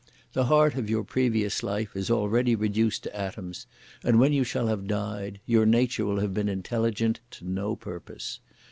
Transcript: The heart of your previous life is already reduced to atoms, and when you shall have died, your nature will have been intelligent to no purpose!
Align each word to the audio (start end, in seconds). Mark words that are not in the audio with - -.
The 0.33 0.45
heart 0.45 0.73
of 0.73 0.89
your 0.89 1.03
previous 1.03 1.61
life 1.61 1.95
is 1.95 2.09
already 2.09 2.55
reduced 2.55 3.03
to 3.03 3.15
atoms, 3.15 3.67
and 4.03 4.19
when 4.19 4.33
you 4.33 4.43
shall 4.43 4.65
have 4.65 4.87
died, 4.87 5.39
your 5.45 5.67
nature 5.67 6.05
will 6.05 6.21
have 6.21 6.33
been 6.33 6.49
intelligent 6.49 7.19
to 7.29 7.47
no 7.47 7.75
purpose! 7.75 8.39